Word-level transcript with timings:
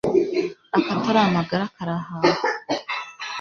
akatari 0.77 1.19
amagara 1.29 1.63
karahahwa 1.75 2.31